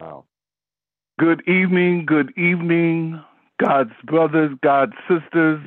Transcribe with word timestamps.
Wow. 0.00 0.26
Good 1.18 1.42
evening, 1.48 2.06
good 2.06 2.30
evening, 2.38 3.20
God's 3.60 3.94
brothers, 4.04 4.56
God's 4.62 4.92
sisters. 5.08 5.60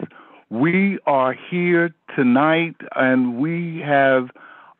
We 0.49 0.99
are 1.05 1.33
here 1.33 1.93
tonight 2.15 2.77
and 2.95 3.39
we 3.39 3.83
have 3.85 4.29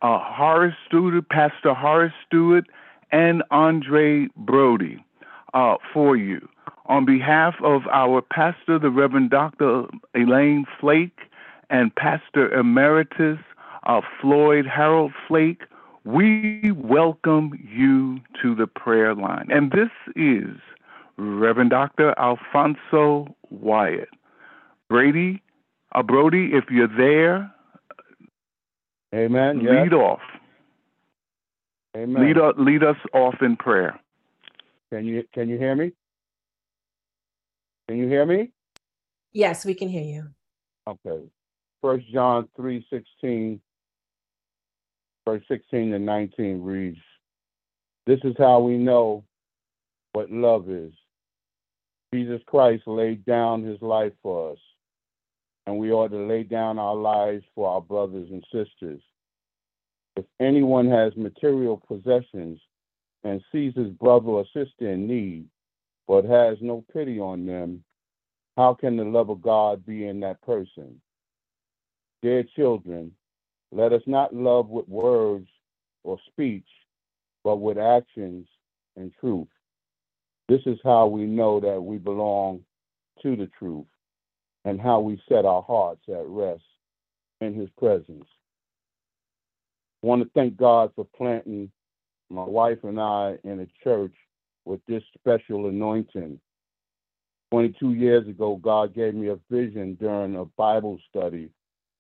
uh, 0.02 0.20
Horace 0.22 0.76
Stewart, 0.88 1.28
Pastor 1.28 1.74
Horace 1.74 2.14
Stewart, 2.26 2.64
and 3.12 3.44
Andre 3.52 4.30
Broady 4.38 5.04
uh, 5.54 5.76
for 5.94 6.16
you. 6.16 6.48
On 6.86 7.04
behalf 7.04 7.56
of 7.62 7.82
our 7.92 8.22
pastor, 8.22 8.80
the 8.80 8.90
Reverend 8.90 9.32
Dr. 9.32 9.84
Elaine 10.16 10.66
Flake, 10.80 11.20
and 11.70 11.94
Pastor 11.94 12.58
Emeritus 12.58 13.40
uh, 13.86 14.00
Floyd 14.22 14.66
Harold 14.66 15.12
Flake, 15.28 15.64
we 16.04 16.72
welcome 16.72 17.52
you 17.74 18.20
to 18.42 18.56
the 18.56 18.68
prayer 18.68 19.14
line. 19.14 19.48
And 19.50 19.72
this 19.72 19.90
is 20.16 20.58
Reverend 21.18 21.70
Dr. 21.70 22.18
Alfonso 22.18 23.36
Wyatt. 23.50 24.10
Brady, 24.90 25.42
uh, 25.94 26.04
Broady, 26.04 26.52
if 26.54 26.66
you're 26.70 26.88
there, 26.88 27.54
Amen. 29.14 29.60
lead 29.60 29.92
yes. 29.92 29.94
off. 29.94 30.20
Amen. 31.96 32.26
Lead, 32.26 32.38
uh, 32.38 32.54
lead 32.58 32.84
us 32.84 32.98
off 33.14 33.36
in 33.42 33.56
prayer. 33.58 34.00
Can 34.92 35.06
you 35.06 35.24
can 35.34 35.48
you 35.48 35.58
hear 35.58 35.76
me? 35.76 35.92
Can 37.88 37.98
you 37.98 38.08
hear 38.08 38.26
me? 38.26 38.52
Yes, 39.32 39.66
we 39.66 39.74
can 39.74 39.88
hear 39.88 40.04
you. 40.04 40.28
Okay. 40.88 41.26
First 41.82 42.06
John 42.12 42.50
three 42.56 42.86
sixteen, 42.90 43.62
verse 45.26 45.44
sixteen 45.48 45.94
and 45.94 46.06
nineteen 46.06 46.62
reads, 46.64 47.00
"This 48.06 48.20
is 48.24 48.36
how 48.38 48.60
we 48.60 48.78
know 48.78 49.24
what 50.14 50.32
love 50.32 50.70
is. 50.70 50.94
Jesus 52.14 52.42
Christ 52.46 52.84
laid 52.88 53.26
down 53.26 53.64
His 53.64 53.82
life 53.82 54.14
for 54.22 54.52
us, 54.52 54.60
and 55.66 55.78
we 55.78 55.92
ought 55.92 56.10
to 56.10 56.18
lay 56.18 56.44
down 56.44 56.80
our 56.80 56.96
lives 56.96 57.44
for 57.56 57.70
our 57.70 57.82
brothers 57.82 58.30
and 58.32 58.44
sisters. 58.52 59.02
If 60.18 60.26
anyone 60.40 60.90
has 60.90 61.16
material 61.16 61.82
possessions 61.88 62.60
and 63.24 63.42
sees 63.52 63.74
his 63.76 63.90
brother 63.92 64.28
or 64.28 64.46
sister 64.54 64.92
in 64.92 65.08
need, 65.08 65.46
but 66.08 66.26
has 66.26 66.58
no 66.60 66.84
pity 66.92 67.20
on 67.20 67.46
them, 67.46 67.84
how 68.58 68.74
can 68.74 68.98
the 68.98 69.06
love 69.06 69.30
of 69.30 69.42
God 69.42 69.86
be 69.86 70.08
in 70.08 70.20
that 70.20 70.42
person? 70.42 71.00
Dear 72.22 72.44
children, 72.56 73.16
let 73.72 73.94
us 73.94 74.02
not 74.06 74.36
love 74.36 74.70
with 74.70 74.88
words 74.88 75.48
or 76.04 76.18
speech, 76.28 76.68
but 77.44 77.58
with 77.58 77.78
actions 77.78 78.48
and 78.96 79.12
truth. 79.20 79.48
This 80.50 80.62
is 80.66 80.78
how 80.84 81.08
we 81.08 81.26
know 81.26 81.60
that 81.62 81.82
we 81.82 81.98
belong 81.98 82.62
to 83.24 83.36
the 83.36 83.50
truth 83.58 83.86
and 84.66 84.80
how 84.80 85.00
we 85.00 85.22
set 85.30 85.46
our 85.46 85.62
hearts 85.62 86.02
at 86.10 86.28
rest 86.28 86.64
in 87.40 87.54
his 87.54 87.70
presence. 87.78 88.26
I 90.04 90.08
want 90.08 90.24
to 90.24 90.30
thank 90.34 90.58
God 90.58 90.92
for 90.96 91.08
planting 91.16 91.72
my 92.30 92.44
wife 92.44 92.80
and 92.84 93.00
I 93.00 93.38
in 93.44 93.60
a 93.62 93.68
church 93.84 94.14
with 94.66 94.82
this 94.88 95.04
special 95.18 95.68
anointing. 95.68 96.40
22 97.52 97.94
years 97.94 98.28
ago, 98.28 98.56
God 98.56 98.96
gave 98.96 99.14
me 99.14 99.30
a 99.30 99.38
vision 99.50 99.96
during 100.00 100.36
a 100.36 100.46
Bible 100.46 101.00
study 101.10 101.50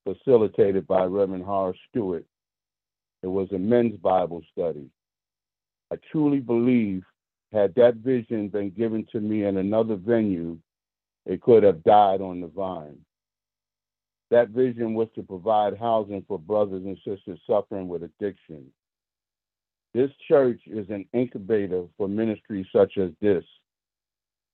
facilitated 0.03 0.88
by 0.88 1.03
Reverend 1.03 1.44
Horace 1.44 1.77
Stewart. 1.89 2.25
It 3.23 3.27
was 3.27 3.52
a 3.52 3.59
men's 3.59 3.97
Bible 3.97 4.41
study. 4.52 4.89
I 5.91 5.97
truly 6.11 6.39
believe, 6.39 7.03
had 7.52 7.75
that 7.75 7.95
vision 7.95 8.47
been 8.47 8.71
given 8.71 9.05
to 9.11 9.19
me 9.19 9.43
in 9.43 9.58
another 9.58 9.95
venue, 9.95 10.58
it 11.25 11.41
could 11.41 11.63
have 11.63 11.83
died 11.83 12.21
on 12.21 12.42
the 12.42 12.48
vine. 12.48 12.98
That 14.31 14.49
vision 14.49 14.93
was 14.93 15.09
to 15.15 15.23
provide 15.23 15.77
housing 15.77 16.23
for 16.27 16.39
brothers 16.39 16.83
and 16.86 16.97
sisters 17.05 17.39
suffering 17.45 17.89
with 17.89 18.03
addiction. 18.03 18.65
This 19.93 20.09
church 20.27 20.61
is 20.67 20.89
an 20.89 21.05
incubator 21.14 21.83
for 21.97 22.08
ministries 22.08 22.65
such 22.73 22.97
as 22.97 23.11
this. 23.21 23.43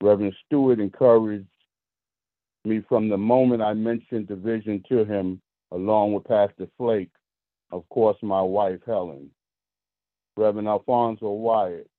Reverend 0.01 0.33
Stewart 0.45 0.79
encouraged 0.79 1.45
me 2.65 2.81
from 2.87 3.09
the 3.09 3.17
moment 3.17 3.61
I 3.61 3.73
mentioned 3.73 4.27
the 4.27 4.35
vision 4.35 4.83
to 4.89 5.05
him, 5.05 5.41
along 5.71 6.13
with 6.13 6.25
Pastor 6.25 6.67
Flake, 6.77 7.11
of 7.71 7.87
course, 7.89 8.17
my 8.21 8.41
wife, 8.41 8.79
Helen, 8.85 9.29
Reverend 10.35 10.67
Alfonso 10.67 11.29
Wyatt, 11.29 11.89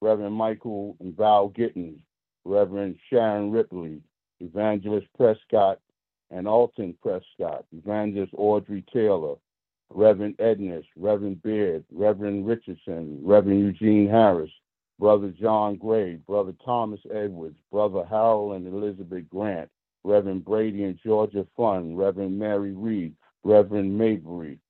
Reverend 0.00 0.34
Michael 0.34 0.96
and 1.00 1.16
Val 1.16 1.50
Gittins, 1.50 2.00
Reverend 2.44 2.96
Sharon 3.10 3.50
Ripley, 3.50 4.00
Evangelist 4.40 5.06
Prescott 5.16 5.80
and 6.30 6.46
Alton 6.46 6.94
Prescott, 7.02 7.64
Evangelist 7.72 8.32
Audrey 8.36 8.84
Taylor, 8.92 9.36
Reverend 9.90 10.36
Edness, 10.38 10.84
Reverend 10.96 11.42
Beard, 11.42 11.84
Reverend 11.92 12.46
Richardson, 12.46 13.20
Reverend 13.22 13.60
Eugene 13.60 14.08
Harris, 14.08 14.50
Brother 14.98 15.32
John 15.40 15.76
Gray, 15.76 16.16
Brother 16.16 16.54
Thomas 16.64 17.00
Edwards, 17.14 17.58
Brother 17.70 18.04
Harold 18.08 18.56
and 18.56 18.66
Elizabeth 18.66 19.28
Grant, 19.30 19.70
Reverend 20.06 20.44
Brady 20.44 20.84
and 20.84 20.98
Georgia 21.04 21.44
Fun, 21.56 21.96
Reverend 21.96 22.38
Mary 22.38 22.72
Reed, 22.72 23.14
Reverend 23.42 23.98
Mabry, 23.98 24.60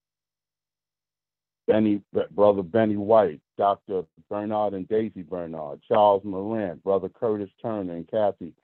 Benny, 1.67 2.01
Brother 2.31 2.63
Benny 2.63 2.97
White, 2.97 3.41
Dr. 3.59 4.05
Bernard 4.31 4.73
and 4.73 4.89
Daisy 4.89 5.23
Bernard, 5.23 5.81
Charles 5.87 6.25
Moran, 6.25 6.81
Brother 6.83 7.11
Curtis 7.11 7.51
Turner 7.61 7.97
and 7.97 8.11
Kathy 8.11 8.55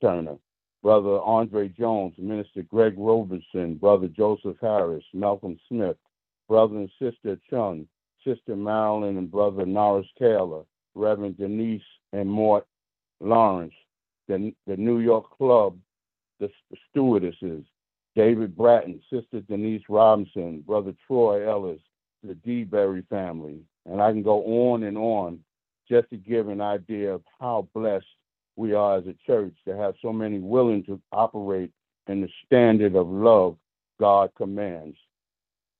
Turner, 0.00 0.36
Brother 0.82 1.20
Andre 1.20 1.68
Jones, 1.68 2.14
Minister 2.18 2.62
Greg 2.62 2.94
Robinson, 2.96 3.76
Brother 3.76 4.08
Joseph 4.08 4.56
Harris, 4.60 5.04
Malcolm 5.14 5.58
Smith, 5.68 5.96
Brother 6.48 6.76
and 6.76 6.90
Sister 6.98 7.38
Chung, 7.48 7.86
Sister 8.24 8.56
Marilyn 8.56 9.16
and 9.16 9.30
Brother 9.30 9.64
Norris 9.64 10.08
Taylor, 10.18 10.64
Reverend 10.96 11.38
Denise 11.38 11.82
and 12.12 12.28
Mort 12.28 12.66
Lawrence, 13.20 13.74
the, 14.26 14.52
the 14.66 14.76
New 14.76 14.98
York 14.98 15.30
Club, 15.36 15.78
the 16.40 16.50
stewardesses, 16.90 17.64
David 18.16 18.56
Bratton, 18.56 19.00
Sister 19.12 19.40
Denise 19.42 19.82
Robinson, 19.88 20.62
Brother 20.66 20.94
Troy 21.06 21.48
Ellis, 21.48 21.80
the 22.24 22.34
D. 22.34 22.64
Berry 22.64 23.02
family, 23.08 23.60
and 23.86 24.02
I 24.02 24.10
can 24.10 24.22
go 24.22 24.42
on 24.70 24.82
and 24.82 24.98
on 24.98 25.40
just 25.88 26.10
to 26.10 26.16
give 26.16 26.48
an 26.48 26.60
idea 26.60 27.14
of 27.14 27.22
how 27.38 27.68
blessed 27.74 28.06
we 28.56 28.74
are 28.74 28.98
as 28.98 29.06
a 29.06 29.14
church 29.26 29.54
to 29.66 29.76
have 29.76 29.94
so 30.02 30.12
many 30.12 30.38
willing 30.38 30.84
to 30.84 31.00
operate 31.12 31.70
in 32.08 32.20
the 32.20 32.28
standard 32.46 32.94
of 32.94 33.08
love 33.08 33.56
God 33.98 34.30
commands. 34.36 34.96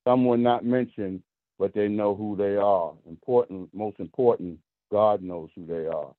Some 0.07 0.25
were 0.25 0.37
not 0.37 0.65
mentioned, 0.65 1.21
but 1.59 1.73
they 1.73 1.87
know 1.87 2.15
who 2.15 2.35
they 2.35 2.55
are. 2.55 2.93
Important, 3.07 3.69
most 3.73 3.99
important, 3.99 4.57
God 4.91 5.21
knows 5.21 5.49
who 5.55 5.65
they 5.65 5.85
are. 5.87 6.13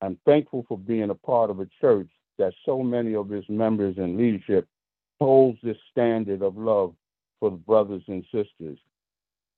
I'm 0.00 0.18
thankful 0.26 0.64
for 0.68 0.76
being 0.76 1.10
a 1.10 1.14
part 1.14 1.50
of 1.50 1.60
a 1.60 1.68
church 1.80 2.08
that 2.38 2.52
so 2.64 2.82
many 2.82 3.14
of 3.14 3.32
its 3.32 3.48
members 3.48 3.96
and 3.98 4.16
leadership 4.16 4.66
holds 5.20 5.58
this 5.62 5.76
standard 5.90 6.42
of 6.42 6.56
love 6.56 6.94
for 7.40 7.50
the 7.50 7.56
brothers 7.56 8.02
and 8.08 8.24
sisters. 8.32 8.78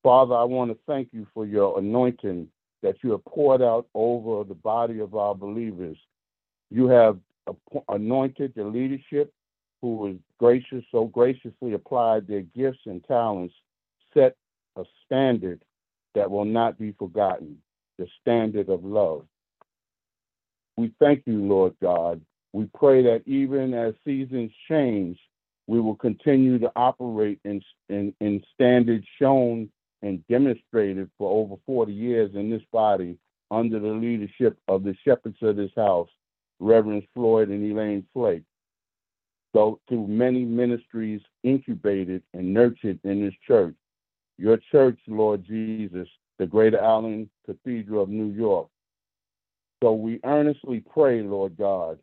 Father, 0.03 0.35
I 0.35 0.45
want 0.45 0.71
to 0.71 0.79
thank 0.87 1.09
you 1.13 1.27
for 1.35 1.47
your 1.47 1.79
anointing 1.79 2.49
that 2.83 2.97
you 3.03 3.11
have 3.13 3.25
poured 3.25 3.63
out 3.63 3.87
over 3.95 4.45
the 4.45 4.55
body 4.55 5.01
of 5.01 5.15
our 5.15 5.35
believers. 5.35 5.97
You 6.71 6.87
have 6.89 7.19
anointed 7.89 8.53
the 8.55 8.65
leadership 8.65 9.33
who 9.83 9.97
was 9.97 10.17
gracious, 10.39 10.85
so 10.91 11.07
graciously 11.07 11.73
applied 11.73 12.27
their 12.27 12.43
gifts 12.43 12.81
and 12.87 13.03
talents, 13.05 13.55
set 14.15 14.37
a 14.77 14.85
standard 15.05 15.63
that 16.15 16.31
will 16.31 16.45
not 16.45 16.79
be 16.79 16.93
forgotten, 16.93 17.59
the 17.99 18.07
standard 18.21 18.69
of 18.69 18.85
love. 18.85 19.27
We 20.77 20.93
thank 20.99 21.23
you, 21.27 21.39
Lord 21.39 21.75
God. 21.83 22.21
We 22.57 22.65
pray 22.75 23.03
that 23.03 23.21
even 23.27 23.75
as 23.75 23.93
seasons 24.03 24.51
change, 24.67 25.19
we 25.67 25.79
will 25.79 25.95
continue 25.95 26.59
to 26.61 26.73
operate 26.75 27.39
in, 27.45 27.61
in, 27.91 28.15
in 28.23 28.43
standards 28.55 29.05
shown 29.21 29.69
and 30.01 30.27
demonstrated 30.29 31.11
for 31.19 31.31
over 31.31 31.57
40 31.67 31.93
years 31.93 32.31
in 32.35 32.49
this 32.49 32.63
body 32.73 33.19
under 33.51 33.79
the 33.79 33.89
leadership 33.89 34.57
of 34.69 34.85
the 34.85 34.97
shepherds 35.05 35.37
of 35.43 35.57
this 35.57 35.71
house, 35.77 36.09
Reverend 36.59 37.07
Floyd 37.13 37.51
and 37.51 37.71
Elaine 37.71 38.07
Flake. 38.15 38.45
So, 39.55 39.79
through 39.87 40.07
many 40.07 40.43
ministries 40.43 41.21
incubated 41.43 42.23
and 42.33 42.55
nurtured 42.55 42.99
in 43.05 43.23
this 43.23 43.35
church, 43.47 43.75
your 44.39 44.57
church, 44.73 44.99
Lord 45.07 45.45
Jesus, 45.45 46.09
the 46.39 46.47
Greater 46.47 46.79
Allen 46.79 47.29
Cathedral 47.45 48.05
of 48.05 48.09
New 48.09 48.33
York. 48.33 48.69
So, 49.83 49.93
we 49.93 50.21
earnestly 50.25 50.81
pray, 50.81 51.21
Lord 51.21 51.59
God, 51.59 51.99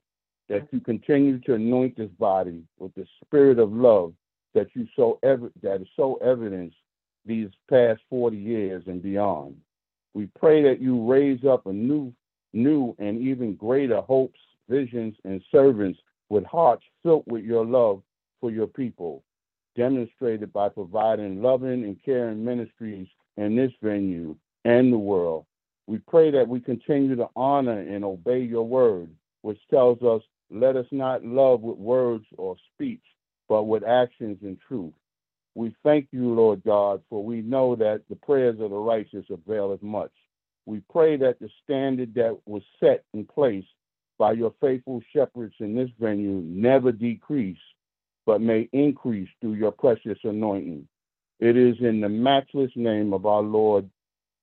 that 0.49 0.67
you 0.71 0.79
continue 0.79 1.39
to 1.39 1.55
anoint 1.55 1.97
this 1.97 2.11
body 2.19 2.63
with 2.77 2.93
the 2.95 3.05
spirit 3.23 3.59
of 3.59 3.71
love 3.71 4.13
that 4.53 4.67
you 4.75 4.87
so 4.95 5.19
that 5.23 5.81
is 5.81 5.87
so 5.95 6.15
evident 6.15 6.73
these 7.25 7.49
past 7.69 8.01
40 8.09 8.37
years 8.37 8.83
and 8.87 9.01
beyond. 9.01 9.55
We 10.13 10.27
pray 10.39 10.61
that 10.63 10.81
you 10.81 11.09
raise 11.09 11.43
up 11.45 11.65
a 11.65 11.73
new, 11.73 12.13
new 12.53 12.95
and 12.99 13.19
even 13.19 13.55
greater 13.55 14.01
hopes, 14.01 14.39
visions, 14.69 15.15
and 15.23 15.41
servants 15.51 15.99
with 16.29 16.45
hearts 16.45 16.83
filled 17.01 17.23
with 17.27 17.43
your 17.43 17.65
love 17.65 18.01
for 18.39 18.51
your 18.51 18.67
people, 18.67 19.23
demonstrated 19.75 20.51
by 20.53 20.69
providing 20.69 21.41
loving 21.41 21.83
and 21.83 21.97
caring 22.03 22.43
ministries 22.43 23.07
in 23.37 23.55
this 23.55 23.71
venue 23.81 24.35
and 24.65 24.93
the 24.93 24.97
world. 24.97 25.45
We 25.87 25.97
pray 25.97 26.31
that 26.31 26.47
we 26.47 26.59
continue 26.59 27.15
to 27.15 27.27
honor 27.35 27.79
and 27.79 28.05
obey 28.05 28.41
your 28.41 28.63
word, 28.63 29.09
which 29.41 29.59
tells 29.69 30.01
us, 30.01 30.21
let 30.53 30.75
us 30.75 30.85
not 30.91 31.25
love 31.25 31.61
with 31.61 31.77
words 31.77 32.25
or 32.37 32.55
speech, 32.73 33.03
but 33.49 33.63
with 33.63 33.83
actions 33.83 34.37
and 34.43 34.57
truth. 34.67 34.93
We 35.55 35.75
thank 35.83 36.07
you, 36.11 36.33
Lord 36.33 36.63
God, 36.63 37.01
for 37.09 37.23
we 37.23 37.41
know 37.41 37.75
that 37.75 38.01
the 38.09 38.15
prayers 38.15 38.59
of 38.59 38.69
the 38.69 38.77
righteous 38.77 39.25
avail 39.29 39.71
as 39.73 39.81
much. 39.81 40.11
We 40.65 40.81
pray 40.91 41.17
that 41.17 41.39
the 41.39 41.49
standard 41.63 42.13
that 42.15 42.37
was 42.45 42.63
set 42.79 43.03
in 43.13 43.25
place 43.25 43.65
by 44.17 44.33
your 44.33 44.53
faithful 44.61 45.01
shepherds 45.13 45.55
in 45.59 45.75
this 45.75 45.89
venue 45.99 46.41
never 46.45 46.91
decrease, 46.91 47.57
but 48.25 48.41
may 48.41 48.69
increase 48.71 49.29
through 49.41 49.53
your 49.53 49.71
precious 49.71 50.17
anointing. 50.23 50.87
It 51.39 51.57
is 51.57 51.75
in 51.81 51.99
the 51.99 52.09
matchless 52.09 52.71
name 52.75 53.13
of 53.13 53.25
our 53.25 53.41
Lord 53.41 53.89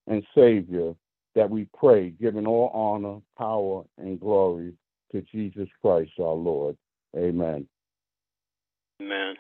and 0.07 0.25
Savior 0.35 0.95
that 1.35 1.49
we 1.49 1.67
pray, 1.79 2.11
giving 2.11 2.47
all 2.47 2.71
honor, 2.75 3.21
power, 3.39 3.85
and 3.97 4.21
glory 4.21 4.75
to 5.13 5.23
Jesus 5.23 5.69
Christ 5.81 6.13
our 6.19 6.35
Lord. 6.35 6.77
Amen. 7.17 7.67
Amen. 9.01 9.35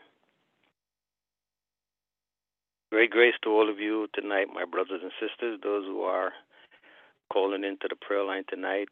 Great 2.90 3.10
grace 3.10 3.34
to 3.44 3.50
all 3.50 3.70
of 3.70 3.78
you 3.78 4.08
tonight, 4.14 4.48
my 4.52 4.64
brothers 4.64 5.00
and 5.02 5.12
sisters, 5.20 5.60
those 5.62 5.84
who 5.84 6.02
are 6.02 6.32
calling 7.32 7.62
into 7.62 7.86
the 7.88 7.94
prayer 7.94 8.24
line 8.24 8.44
tonight. 8.48 8.88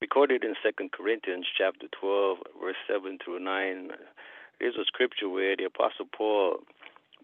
Recorded 0.00 0.44
in 0.44 0.54
Second 0.62 0.92
Corinthians 0.92 1.46
chapter 1.58 1.86
12, 2.00 2.38
verse 2.62 2.76
7 2.88 3.18
through 3.24 3.40
9, 3.40 3.90
there's 4.60 4.76
a 4.76 4.84
scripture 4.86 5.28
where 5.28 5.56
the 5.56 5.64
Apostle 5.64 6.06
Paul 6.16 6.58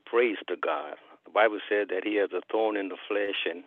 prays 0.06 0.36
to 0.48 0.56
God. 0.56 0.94
The 1.24 1.30
Bible 1.30 1.60
said 1.68 1.88
that 1.90 2.04
he 2.04 2.16
has 2.16 2.30
a 2.32 2.42
thorn 2.50 2.76
in 2.76 2.88
the 2.88 2.96
flesh 3.08 3.46
and 3.48 3.62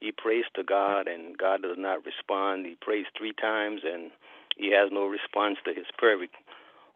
he 0.00 0.12
prays 0.12 0.44
to 0.54 0.62
God 0.62 1.08
and 1.08 1.36
God 1.36 1.62
does 1.62 1.76
not 1.78 2.04
respond. 2.04 2.66
He 2.66 2.76
prays 2.80 3.06
three 3.16 3.32
times 3.32 3.80
and 3.84 4.10
he 4.56 4.72
has 4.72 4.90
no 4.92 5.06
response 5.06 5.58
to 5.64 5.74
his 5.74 5.86
prayer 5.98 6.18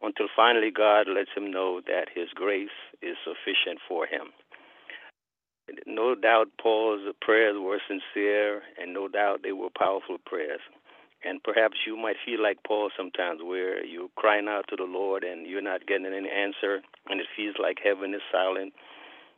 until 0.03 0.29
finally 0.35 0.71
God 0.71 1.07
lets 1.09 1.31
him 1.37 1.51
know 1.51 1.81
that 1.87 2.09
his 2.15 2.29
grace 2.35 2.69
is 3.03 3.17
sufficient 3.25 3.81
for 3.87 4.07
him. 4.07 4.33
No 5.87 6.15
doubt 6.15 6.49
Paul's 6.61 7.03
prayers 7.21 7.57
were 7.59 7.81
sincere, 7.87 8.63
and 8.81 8.93
no 8.93 9.09
doubt 9.09 9.43
they 9.43 9.53
were 9.53 9.71
powerful 9.71 10.19
prayers. 10.25 10.61
And 11.23 11.43
perhaps 11.43 11.77
you 11.87 11.97
might 11.97 12.17
feel 12.25 12.43
like 12.43 12.65
Paul 12.67 12.91
sometimes, 12.97 13.41
where 13.45 13.85
you're 13.85 14.09
crying 14.17 14.49
out 14.49 14.65
to 14.69 14.77
the 14.77 14.89
Lord 14.89 15.23
and 15.23 15.47
you're 15.47 15.63
not 15.63 15.87
getting 15.87 16.07
any 16.07 16.31
answer, 16.31 16.81
and 17.09 17.21
it 17.21 17.27
feels 17.37 17.57
like 17.61 17.79
heaven 17.85 18.15
is 18.15 18.23
silent. 18.33 18.73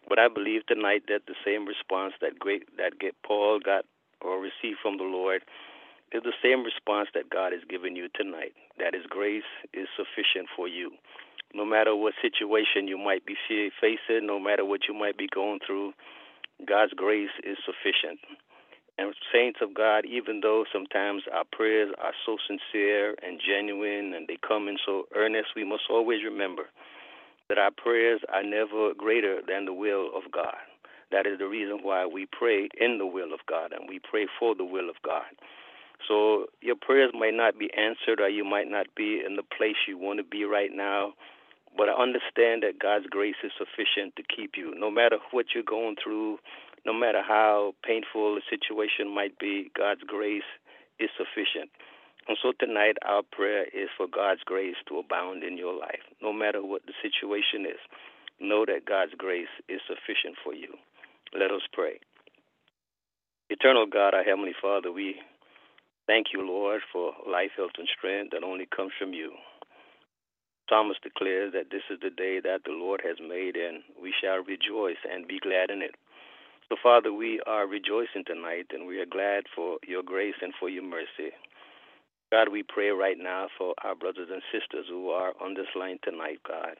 But 0.08 0.18
I 0.18 0.28
believe 0.28 0.64
tonight 0.66 1.02
that 1.08 1.26
the 1.26 1.34
same 1.44 1.66
response 1.66 2.14
that 2.20 2.38
great 2.38 2.64
that 2.76 2.92
Paul 3.26 3.58
got 3.58 3.84
or 4.20 4.38
received 4.38 4.78
from 4.80 4.96
the 4.96 5.04
Lord 5.04 5.42
is 6.14 6.22
the 6.22 6.36
same 6.42 6.64
response 6.64 7.08
that 7.14 7.30
God 7.30 7.52
has 7.52 7.62
given 7.68 7.96
you 7.96 8.08
tonight. 8.14 8.52
That 8.78 8.94
His 8.94 9.06
grace 9.08 9.48
is 9.72 9.88
sufficient 9.96 10.48
for 10.54 10.68
you, 10.68 10.92
no 11.54 11.64
matter 11.64 11.94
what 11.96 12.14
situation 12.20 12.88
you 12.88 12.98
might 12.98 13.24
be 13.26 13.36
facing, 13.48 14.26
no 14.26 14.38
matter 14.38 14.64
what 14.64 14.88
you 14.88 14.94
might 14.94 15.16
be 15.16 15.28
going 15.32 15.60
through. 15.66 15.92
God's 16.66 16.92
grace 16.92 17.34
is 17.44 17.56
sufficient. 17.64 18.20
And 18.98 19.14
saints 19.32 19.60
of 19.62 19.72
God, 19.72 20.04
even 20.04 20.40
though 20.42 20.64
sometimes 20.70 21.22
our 21.32 21.44
prayers 21.50 21.92
are 21.98 22.12
so 22.26 22.36
sincere 22.46 23.16
and 23.22 23.40
genuine 23.40 24.12
and 24.14 24.28
they 24.28 24.36
come 24.46 24.68
in 24.68 24.76
so 24.84 25.04
earnest, 25.16 25.56
we 25.56 25.64
must 25.64 25.84
always 25.88 26.22
remember 26.22 26.64
that 27.48 27.58
our 27.58 27.70
prayers 27.70 28.20
are 28.32 28.42
never 28.42 28.92
greater 28.94 29.40
than 29.48 29.64
the 29.64 29.72
will 29.72 30.10
of 30.14 30.30
God. 30.30 30.60
That 31.10 31.26
is 31.26 31.38
the 31.38 31.48
reason 31.48 31.80
why 31.82 32.06
we 32.06 32.26
pray 32.26 32.68
in 32.78 32.98
the 32.98 33.06
will 33.06 33.32
of 33.32 33.40
God 33.48 33.72
and 33.72 33.88
we 33.88 33.98
pray 33.98 34.26
for 34.38 34.54
the 34.54 34.64
will 34.64 34.88
of 34.88 34.96
God. 35.04 35.28
So 36.08 36.46
your 36.60 36.76
prayers 36.76 37.12
might 37.14 37.34
not 37.34 37.58
be 37.58 37.70
answered 37.74 38.20
or 38.20 38.28
you 38.28 38.44
might 38.44 38.68
not 38.68 38.86
be 38.96 39.22
in 39.24 39.36
the 39.36 39.42
place 39.42 39.76
you 39.86 39.98
want 39.98 40.18
to 40.18 40.24
be 40.24 40.44
right 40.44 40.70
now, 40.72 41.14
but 41.76 41.88
I 41.88 41.92
understand 41.92 42.62
that 42.62 42.78
God's 42.80 43.06
grace 43.06 43.40
is 43.44 43.52
sufficient 43.56 44.16
to 44.16 44.22
keep 44.22 44.52
you. 44.56 44.74
No 44.76 44.90
matter 44.90 45.18
what 45.30 45.46
you're 45.54 45.64
going 45.64 45.96
through, 46.02 46.38
no 46.84 46.92
matter 46.92 47.22
how 47.22 47.74
painful 47.84 48.34
the 48.34 48.42
situation 48.50 49.14
might 49.14 49.38
be, 49.38 49.70
God's 49.76 50.02
grace 50.06 50.48
is 50.98 51.10
sufficient. 51.16 51.70
And 52.28 52.36
so 52.40 52.52
tonight, 52.58 52.96
our 53.04 53.22
prayer 53.22 53.64
is 53.64 53.88
for 53.96 54.06
God's 54.06 54.42
grace 54.44 54.76
to 54.88 54.98
abound 54.98 55.42
in 55.42 55.56
your 55.56 55.74
life. 55.74 56.02
No 56.20 56.32
matter 56.32 56.62
what 56.62 56.82
the 56.86 56.94
situation 57.02 57.66
is, 57.66 57.80
know 58.40 58.64
that 58.66 58.86
God's 58.86 59.14
grace 59.16 59.50
is 59.68 59.80
sufficient 59.86 60.36
for 60.42 60.54
you. 60.54 60.74
Let 61.34 61.50
us 61.50 61.62
pray. 61.72 61.98
Eternal 63.50 63.86
God, 63.86 64.14
our 64.14 64.22
Heavenly 64.22 64.54
Father, 64.60 64.92
we 64.92 65.16
thank 66.06 66.28
you, 66.32 66.46
Lord, 66.46 66.80
for 66.92 67.12
life, 67.28 67.50
health, 67.56 67.76
and 67.78 67.88
strength 67.96 68.30
that 68.32 68.44
only 68.44 68.66
comes 68.74 68.92
from 68.98 69.12
you. 69.12 69.32
Thomas 70.68 70.96
declares 71.02 71.52
that 71.52 71.70
this 71.70 71.82
is 71.90 71.98
the 72.00 72.10
day 72.10 72.40
that 72.40 72.62
the 72.64 72.72
Lord 72.72 73.02
has 73.04 73.16
made, 73.20 73.56
and 73.56 73.82
we 74.00 74.14
shall 74.22 74.44
rejoice 74.44 75.00
and 75.10 75.28
be 75.28 75.38
glad 75.38 75.70
in 75.70 75.82
it. 75.82 75.94
So, 76.68 76.76
Father, 76.82 77.12
we 77.12 77.40
are 77.46 77.66
rejoicing 77.66 78.24
tonight, 78.26 78.66
and 78.72 78.86
we 78.86 78.98
are 79.00 79.06
glad 79.06 79.44
for 79.54 79.78
your 79.86 80.02
grace 80.02 80.36
and 80.40 80.54
for 80.58 80.70
your 80.70 80.84
mercy. 80.84 81.34
God, 82.32 82.48
we 82.48 82.62
pray 82.62 82.88
right 82.88 83.18
now 83.18 83.48
for 83.58 83.74
our 83.84 83.94
brothers 83.94 84.28
and 84.32 84.40
sisters 84.50 84.86
who 84.88 85.10
are 85.10 85.34
on 85.42 85.52
this 85.52 85.68
line 85.76 85.98
tonight, 86.02 86.40
God. 86.48 86.76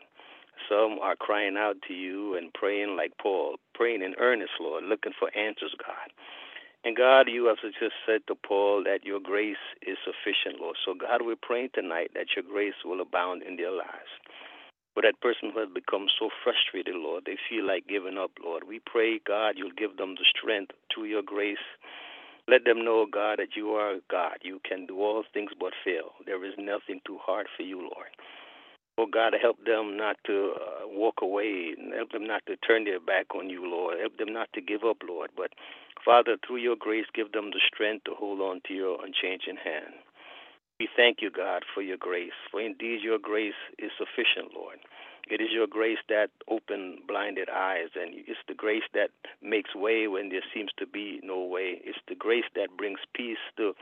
Some 0.69 0.99
are 1.03 1.17
crying 1.17 1.57
out 1.59 1.77
to 1.89 1.95
you 1.95 2.37
and 2.37 2.55
praying 2.55 2.97
like 2.97 3.13
Paul, 3.21 3.57
praying 3.75 4.01
in 4.03 4.15
earnest, 4.19 4.53
Lord, 4.61 4.85
looking 4.85 5.13
for 5.19 5.29
answers, 5.37 5.75
God. 5.79 6.09
And 6.85 6.97
God, 6.97 7.29
you 7.29 7.47
have 7.47 7.59
just 7.63 7.95
said 8.07 8.23
to 8.27 8.35
Paul 8.35 8.83
that 8.85 9.05
your 9.05 9.21
grace 9.21 9.63
is 9.87 9.97
sufficient, 10.05 10.61
Lord. 10.61 10.77
So, 10.85 10.95
God, 10.95 11.23
we're 11.23 11.37
praying 11.41 11.71
tonight 11.75 12.11
that 12.15 12.35
your 12.35 12.45
grace 12.45 12.75
will 12.85 13.01
abound 13.01 13.43
in 13.43 13.57
their 13.57 13.71
lives. 13.71 14.11
For 14.95 15.03
that 15.03 15.21
person 15.23 15.53
who 15.55 15.61
has 15.61 15.71
become 15.73 16.07
so 16.19 16.29
frustrated, 16.43 16.97
Lord, 16.97 17.23
they 17.25 17.39
feel 17.49 17.67
like 17.67 17.87
giving 17.89 18.19
up, 18.19 18.33
Lord. 18.45 18.65
We 18.67 18.81
pray, 18.85 19.21
God, 19.25 19.55
you'll 19.57 19.79
give 19.79 19.97
them 19.97 20.17
the 20.17 20.27
strength 20.29 20.73
through 20.93 21.07
your 21.07 21.23
grace 21.23 21.65
let 22.49 22.65
them 22.65 22.85
know, 22.85 23.07
God, 23.11 23.39
that 23.39 23.55
you 23.57 23.71
are 23.71 23.95
God. 24.11 24.39
You 24.43 24.61
can 24.69 24.87
do 24.87 25.01
all 25.01 25.23
things 25.33 25.53
but 25.59 25.73
fail. 25.85 26.11
There 26.27 26.45
is 26.45 26.55
nothing 26.59 27.01
too 27.07 27.19
hard 27.23 27.47
for 27.57 27.63
you, 27.63 27.79
Lord. 27.79 28.11
Oh, 28.99 29.07
God, 29.07 29.35
help 29.41 29.57
them 29.65 29.97
not 29.97 30.17
to 30.27 30.53
uh, 30.55 30.89
walk 30.89 31.23
away. 31.23 31.75
Help 31.97 32.13
them 32.13 32.27
not 32.27 32.43
to 32.47 32.57
turn 32.57 32.85
their 32.85 33.01
back 33.01 33.35
on 33.35 33.49
you, 33.49 33.65
Lord. 33.69 33.99
Help 34.01 34.19
them 34.19 34.33
not 34.33 34.49
to 34.55 34.61
give 34.61 34.85
up, 34.85 34.99
Lord. 35.09 35.31
But, 35.37 35.51
Father, 36.05 36.37
through 36.47 36.59
your 36.59 36.77
grace, 36.77 37.07
give 37.15 37.33
them 37.33 37.51
the 37.51 37.61
strength 37.73 38.05
to 38.05 38.13
hold 38.15 38.41
on 38.41 38.61
to 38.69 38.75
your 38.75 39.03
unchanging 39.03 39.57
hand. 39.65 39.95
We 40.79 40.89
thank 40.97 41.19
you, 41.23 41.31
God, 41.31 41.63
for 41.75 41.81
your 41.81 41.97
grace. 41.97 42.37
For 42.51 42.61
indeed, 42.61 43.03
your 43.03 43.19
grace 43.19 43.55
is 43.79 43.91
sufficient, 43.97 44.53
Lord. 44.55 44.79
It 45.31 45.41
is 45.41 45.49
your 45.53 45.69
grace 45.69 45.99
that 46.09 46.31
open 46.49 46.99
blinded 47.07 47.49
eyes, 47.49 47.89
and 47.95 48.13
it's 48.27 48.41
the 48.49 48.55
grace 48.55 48.83
that 48.93 49.11
makes 49.41 49.75
way 49.75 50.09
when 50.09 50.29
there 50.29 50.43
seems 50.53 50.71
to 50.79 50.87
be 50.87 51.21
no 51.23 51.45
way. 51.45 51.81
It's 51.85 51.99
the 52.09 52.17
grace 52.17 52.45
that 52.57 52.77
brings 52.77 52.99
peace 53.15 53.39
to 53.57 53.75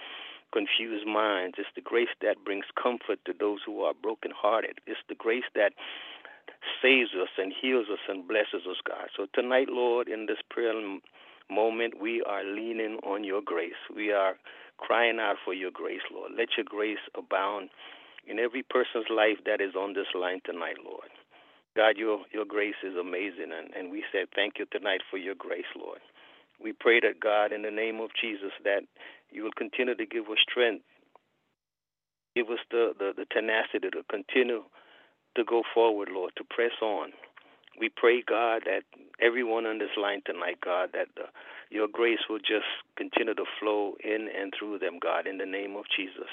confused 0.53 1.07
minds. 1.07 1.57
It's 1.59 1.69
the 1.75 1.81
grace 1.81 2.13
that 2.23 2.45
brings 2.45 2.65
comfort 2.81 3.19
to 3.27 3.33
those 3.39 3.61
who 3.65 3.83
are 3.83 3.95
brokenhearted. 3.95 4.81
It's 4.87 5.01
the 5.09 5.15
grace 5.15 5.49
that 5.55 5.73
saves 6.83 7.11
us 7.15 7.29
and 7.39 7.53
heals 7.53 7.87
us 7.93 8.01
and 8.09 8.27
blesses 8.27 8.67
us, 8.69 8.77
God. 8.87 9.09
So 9.17 9.27
tonight, 9.35 9.69
Lord, 9.71 10.09
in 10.09 10.27
this 10.27 10.39
prayer 10.49 10.75
moment, 11.51 12.01
we 12.01 12.23
are 12.23 12.45
leaning 12.45 12.99
on 13.03 13.25
your 13.25 13.41
grace. 13.43 13.81
We 13.95 14.13
are 14.13 14.37
crying 14.79 15.19
out 15.21 15.37
for 15.45 15.55
your 15.55 15.71
grace, 15.71 16.03
Lord. 16.13 16.33
Let 16.37 16.49
your 16.57 16.65
grace 16.65 17.03
abound 17.17 17.71
in 18.27 18.39
every 18.39 18.63
person's 18.63 19.07
life 19.11 19.39
that 19.47 19.61
is 19.61 19.75
on 19.75 19.95
this 19.95 20.07
line 20.15 20.41
tonight, 20.45 20.77
Lord. 20.85 21.09
God, 21.77 21.97
your 21.97 22.21
your 22.33 22.45
grace 22.45 22.83
is 22.83 22.97
amazing, 22.97 23.53
and, 23.57 23.71
and 23.75 23.93
we 23.93 24.03
say 24.13 24.27
thank 24.35 24.55
you 24.59 24.67
tonight 24.73 25.03
for 25.09 25.19
your 25.19 25.37
grace, 25.37 25.71
Lord. 25.79 26.01
We 26.63 26.73
pray 26.73 27.01
that 27.01 27.21
God, 27.21 27.53
in 27.53 27.63
the 27.63 27.71
name 27.71 28.01
of 28.01 28.11
Jesus, 28.21 28.53
that 28.65 28.83
you 29.31 29.45
will 29.45 29.57
continue 29.57 29.95
to 29.95 30.07
give 30.07 30.25
us 30.25 30.39
strength, 30.49 30.85
give 32.37 32.49
us 32.51 32.59
the, 32.71 32.93
the, 32.99 33.13
the 33.17 33.27
tenacity 33.31 33.91
to 33.91 34.03
continue 34.11 34.63
to 35.37 35.45
go 35.45 35.63
forward, 35.75 36.09
Lord, 36.13 36.33
to 36.37 36.45
press 36.45 36.73
on. 36.83 37.13
We 37.79 37.89
pray, 37.89 38.23
God, 38.27 38.63
that 38.67 38.83
everyone 39.21 39.65
on 39.65 39.79
this 39.79 39.97
line 39.97 40.23
tonight, 40.27 40.59
God, 40.63 40.91
that 40.93 41.09
the, 41.17 41.25
your 41.71 41.89
grace 41.89 42.27
will 42.29 42.41
just 42.41 42.69
continue 42.97 43.35
to 43.35 43.45
flow 43.59 43.95
in 44.03 44.29
and 44.29 44.53
through 44.59 44.81
them, 44.81 44.99
God, 45.01 45.27
in 45.27 45.39
the 45.39 45.47
name 45.47 45.77
of 45.77 45.85
Jesus. 45.97 46.29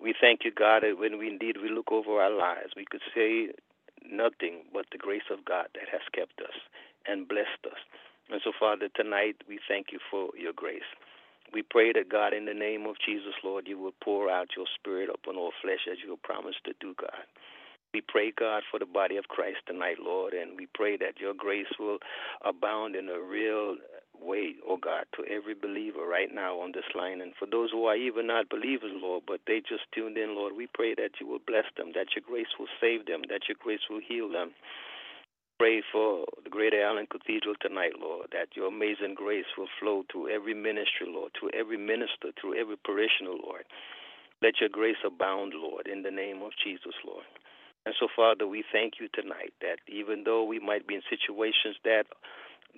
We 0.00 0.14
thank 0.18 0.40
you, 0.44 0.52
God, 0.52 0.82
that 0.82 0.98
when 0.98 1.18
we 1.18 1.28
indeed 1.28 1.56
we 1.60 1.68
look 1.68 1.92
over 1.92 2.20
our 2.22 2.30
lives, 2.30 2.72
we 2.76 2.86
could 2.88 3.02
say 3.14 3.48
nothing 4.10 4.64
but 4.72 4.86
the 4.92 4.98
grace 4.98 5.28
of 5.30 5.44
God 5.44 5.66
that 5.74 5.88
has 5.92 6.00
kept 6.14 6.40
us 6.40 6.56
and 7.06 7.28
blessed 7.28 7.66
us. 7.66 7.78
And 8.30 8.40
so, 8.44 8.52
Father, 8.58 8.88
tonight 8.94 9.36
we 9.48 9.58
thank 9.68 9.88
you 9.90 9.98
for 10.10 10.30
your 10.38 10.52
grace. 10.52 10.86
We 11.52 11.62
pray 11.62 11.92
that, 11.92 12.08
God, 12.08 12.32
in 12.32 12.44
the 12.44 12.54
name 12.54 12.86
of 12.86 12.94
Jesus, 13.04 13.34
Lord, 13.42 13.66
you 13.66 13.76
will 13.76 13.94
pour 14.04 14.30
out 14.30 14.50
your 14.56 14.66
spirit 14.78 15.10
upon 15.12 15.36
all 15.36 15.52
flesh 15.60 15.88
as 15.90 15.98
you 16.04 16.10
have 16.10 16.22
promised 16.22 16.62
to 16.64 16.72
do, 16.80 16.94
God. 16.98 17.26
We 17.92 18.02
pray, 18.06 18.30
God, 18.30 18.62
for 18.70 18.78
the 18.78 18.86
body 18.86 19.16
of 19.16 19.26
Christ 19.26 19.58
tonight, 19.66 19.96
Lord, 20.00 20.32
and 20.32 20.56
we 20.56 20.68
pray 20.72 20.96
that 20.98 21.18
your 21.18 21.34
grace 21.34 21.74
will 21.80 21.98
abound 22.44 22.94
in 22.94 23.08
a 23.08 23.18
real 23.18 23.74
way, 24.22 24.54
oh 24.68 24.76
God, 24.76 25.06
to 25.16 25.24
every 25.26 25.54
believer 25.54 26.06
right 26.06 26.32
now 26.32 26.60
on 26.60 26.70
this 26.70 26.86
line. 26.94 27.20
And 27.20 27.32
for 27.36 27.46
those 27.50 27.72
who 27.72 27.86
are 27.86 27.96
even 27.96 28.28
not 28.28 28.48
believers, 28.48 28.92
Lord, 28.94 29.24
but 29.26 29.40
they 29.48 29.58
just 29.58 29.90
tuned 29.92 30.16
in, 30.16 30.36
Lord, 30.36 30.54
we 30.56 30.68
pray 30.72 30.94
that 30.94 31.18
you 31.20 31.26
will 31.26 31.42
bless 31.44 31.64
them, 31.76 31.90
that 31.96 32.14
your 32.14 32.22
grace 32.24 32.54
will 32.60 32.70
save 32.80 33.06
them, 33.06 33.22
that 33.28 33.48
your 33.48 33.56
grace 33.58 33.90
will 33.90 34.00
heal 34.06 34.30
them. 34.30 34.52
Pray 35.60 35.82
for 35.92 36.24
the 36.42 36.48
Greater 36.48 36.82
Allen 36.82 37.04
Cathedral 37.04 37.52
tonight, 37.60 37.92
Lord, 38.00 38.28
that 38.32 38.56
your 38.56 38.68
amazing 38.68 39.12
grace 39.12 39.44
will 39.58 39.68
flow 39.78 40.04
through 40.10 40.32
every 40.32 40.54
ministry, 40.54 41.04
Lord, 41.04 41.32
to 41.38 41.50
every 41.52 41.76
minister, 41.76 42.32
to 42.40 42.54
every 42.56 42.78
parishioner, 42.78 43.36
Lord. 43.36 43.68
Let 44.40 44.54
your 44.58 44.70
grace 44.70 44.96
abound, 45.04 45.52
Lord, 45.54 45.86
in 45.86 46.00
the 46.00 46.10
name 46.10 46.40
of 46.40 46.52
Jesus, 46.64 46.96
Lord. 47.04 47.28
And 47.84 47.94
so, 48.00 48.08
Father, 48.16 48.48
we 48.48 48.64
thank 48.72 48.94
you 49.04 49.08
tonight 49.12 49.52
that 49.60 49.84
even 49.86 50.24
though 50.24 50.44
we 50.44 50.58
might 50.58 50.86
be 50.86 50.94
in 50.94 51.02
situations 51.10 51.76
that 51.84 52.04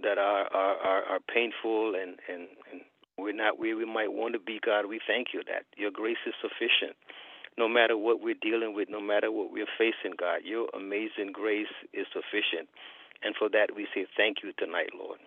that 0.02 0.18
are 0.18 0.50
are, 0.50 0.76
are, 0.82 1.02
are 1.04 1.20
painful 1.32 1.94
and, 1.94 2.18
and, 2.26 2.50
and 2.72 2.80
we're 3.16 3.30
not 3.30 3.60
where 3.60 3.76
we 3.76 3.86
might 3.86 4.10
want 4.12 4.34
to 4.34 4.40
be, 4.40 4.58
God, 4.58 4.86
we 4.86 4.98
thank 5.06 5.28
you 5.32 5.44
that 5.46 5.70
your 5.78 5.92
grace 5.92 6.26
is 6.26 6.34
sufficient. 6.42 6.98
No 7.58 7.68
matter 7.68 7.96
what 7.96 8.22
we're 8.22 8.38
dealing 8.40 8.74
with, 8.74 8.88
no 8.88 9.00
matter 9.00 9.30
what 9.30 9.52
we're 9.52 9.70
facing, 9.78 10.16
God, 10.18 10.40
your 10.44 10.68
amazing 10.74 11.32
grace 11.32 11.72
is 11.92 12.06
sufficient. 12.12 12.68
And 13.22 13.34
for 13.36 13.48
that, 13.50 13.76
we 13.76 13.86
say 13.94 14.06
thank 14.16 14.38
you 14.42 14.52
tonight, 14.58 14.90
Lord. 14.98 15.18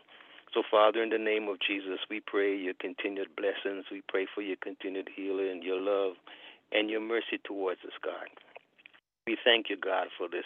So, 0.54 0.64
Father, 0.70 1.04
in 1.04 1.10
the 1.10 1.20
name 1.20 1.48
of 1.50 1.58
Jesus, 1.60 2.00
we 2.10 2.20
pray 2.20 2.56
your 2.56 2.74
continued 2.80 3.36
blessings. 3.36 3.86
We 3.92 4.02
pray 4.08 4.26
for 4.34 4.42
your 4.42 4.58
continued 4.58 5.10
healing, 5.16 5.62
your 5.64 5.80
love, 5.80 6.16
and 6.72 6.90
your 6.90 7.02
mercy 7.02 7.40
towards 7.44 7.82
us, 7.86 7.96
God. 8.04 8.28
We 9.28 9.38
thank 9.44 9.70
you, 9.70 9.78
God, 9.78 10.08
for 10.18 10.30
this 10.30 10.46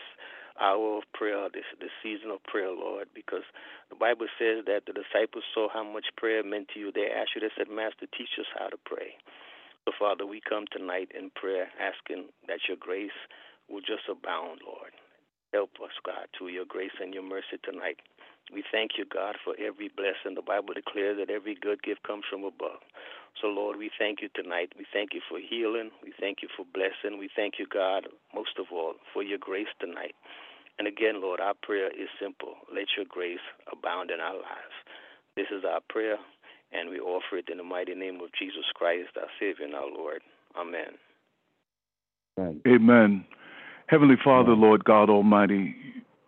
hour 0.59 0.97
of 0.97 1.03
prayer, 1.13 1.47
this 1.53 1.67
this 1.79 1.91
season 2.03 2.31
of 2.31 2.43
prayer, 2.43 2.71
Lord, 2.71 3.07
because 3.15 3.43
the 3.89 3.95
Bible 3.95 4.27
says 4.37 4.65
that 4.67 4.83
the 4.87 4.93
disciples 4.93 5.43
saw 5.53 5.69
how 5.71 5.83
much 5.83 6.05
prayer 6.17 6.43
meant 6.43 6.69
to 6.73 6.79
you. 6.79 6.91
They 6.91 7.07
asked 7.07 7.31
you, 7.35 7.41
they 7.41 7.53
said, 7.55 7.71
Master, 7.71 8.07
teach 8.11 8.35
us 8.39 8.47
how 8.57 8.67
to 8.67 8.77
pray. 8.85 9.15
So, 9.89 9.97
Father, 9.97 10.21
we 10.23 10.37
come 10.37 10.65
tonight 10.69 11.09
in 11.17 11.31
prayer 11.33 11.65
asking 11.81 12.29
that 12.45 12.69
your 12.69 12.77
grace 12.77 13.17
will 13.65 13.81
just 13.81 14.05
abound, 14.05 14.61
Lord. 14.61 14.93
Help 15.51 15.81
us, 15.81 15.97
God, 16.05 16.29
to 16.37 16.49
your 16.49 16.69
grace 16.69 16.93
and 17.01 17.11
your 17.11 17.25
mercy 17.25 17.57
tonight. 17.65 17.97
We 18.53 18.63
thank 18.71 19.01
you, 19.01 19.05
God, 19.09 19.37
for 19.43 19.57
every 19.57 19.89
blessing. 19.89 20.37
The 20.37 20.45
Bible 20.45 20.77
declares 20.77 21.17
that 21.17 21.33
every 21.33 21.57
good 21.57 21.81
gift 21.81 22.05
comes 22.05 22.21
from 22.29 22.43
above. 22.45 22.85
So, 23.41 23.47
Lord, 23.47 23.81
we 23.81 23.89
thank 23.97 24.21
you 24.21 24.29
tonight. 24.37 24.77
We 24.77 24.85
thank 24.93 25.17
you 25.17 25.21
for 25.25 25.41
healing. 25.41 25.89
We 26.05 26.13
thank 26.21 26.45
you 26.45 26.49
for 26.53 26.69
blessing. 26.69 27.17
We 27.17 27.33
thank 27.35 27.57
you, 27.57 27.65
God, 27.65 28.05
most 28.35 28.61
of 28.61 28.67
all, 28.71 28.93
for 29.11 29.23
your 29.23 29.41
grace 29.41 29.73
tonight. 29.81 30.13
And 30.77 30.87
again, 30.87 31.19
Lord, 31.19 31.39
our 31.39 31.57
prayer 31.57 31.89
is 31.89 32.13
simple. 32.21 32.61
Let 32.69 32.93
your 32.93 33.09
grace 33.09 33.41
abound 33.73 34.11
in 34.11 34.19
our 34.19 34.37
lives. 34.37 34.77
This 35.35 35.49
is 35.49 35.65
our 35.65 35.81
prayer, 35.89 36.21
and 36.71 36.89
we 36.89 36.99
offer 36.99 37.37
it 37.37 37.49
in 37.49 37.57
the 37.57 37.63
mighty 37.63 37.95
name 37.95 38.21
of 38.21 38.29
Jesus 38.37 38.65
Christ, 38.73 39.09
our 39.17 39.27
Savior 39.39 39.65
and 39.65 39.75
our 39.75 39.89
Lord. 39.89 40.21
Amen. 40.57 40.97
Amen. 42.37 42.61
Amen. 42.67 43.25
Heavenly 43.87 44.17
Father, 44.23 44.51
Lord 44.51 44.83
God 44.83 45.09
Almighty, 45.09 45.75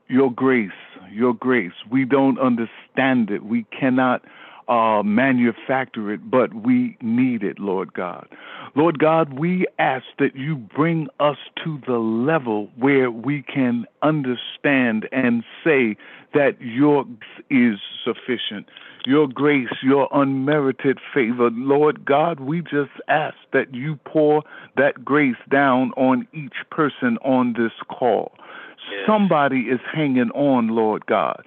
your 0.08 0.32
grace, 0.32 0.70
your 1.12 1.34
grace, 1.34 1.74
we 1.92 2.06
don't 2.06 2.40
understand 2.40 3.30
it. 3.30 3.46
We 3.46 3.66
cannot 3.78 4.24
uh, 4.68 5.04
manufacture 5.04 6.12
it, 6.12 6.30
but 6.30 6.54
we 6.54 6.98
need 7.02 7.44
it, 7.44 7.60
Lord 7.60 7.94
God. 7.94 8.28
Lord 8.76 9.00
God, 9.00 9.38
we 9.40 9.66
ask 9.80 10.06
that 10.20 10.36
you 10.36 10.56
bring 10.56 11.08
us 11.20 11.38
to 11.64 11.80
the 11.86 11.98
level 11.98 12.70
where 12.78 13.12
we 13.12 13.44
can 13.44 13.86
understand 14.02 15.08
and 15.12 15.44
say 15.64 15.98
that 16.34 16.56
your 16.60 17.06
is 17.50 17.80
sufficient. 18.06 18.68
Your 19.06 19.28
grace, 19.28 19.68
your 19.82 20.08
unmerited 20.12 21.00
favor. 21.14 21.50
Lord 21.52 22.06
God, 22.06 22.40
we 22.40 22.62
just 22.62 22.92
ask 23.08 23.36
that 23.52 23.74
you 23.74 23.98
pour 24.06 24.44
that 24.78 25.04
grace 25.04 25.36
down 25.50 25.92
on 25.98 26.28
each 26.34 26.54
person 26.70 27.18
on 27.24 27.54
this 27.54 27.72
call. 27.90 28.32
Somebody 29.08 29.62
is 29.62 29.80
hanging 29.94 30.32
on, 30.32 30.70
Lord 30.70 31.06
God. 31.06 31.44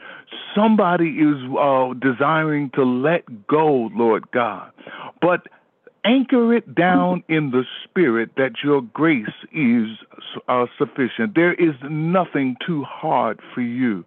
Somebody 0.54 1.18
is 1.18 1.36
uh, 1.58 1.94
desiring 1.94 2.70
to 2.74 2.84
let 2.84 3.46
go, 3.46 3.90
Lord 3.94 4.30
God. 4.30 4.70
But 5.20 5.46
anchor 6.04 6.54
it 6.54 6.74
down 6.74 7.22
in 7.28 7.50
the 7.50 7.64
spirit 7.82 8.30
that 8.36 8.52
your 8.62 8.82
grace 8.82 9.26
is 9.52 9.88
uh, 10.48 10.66
sufficient. 10.78 11.34
There 11.34 11.54
is 11.54 11.74
nothing 11.88 12.56
too 12.64 12.84
hard 12.84 13.40
for 13.54 13.62
you. 13.62 14.04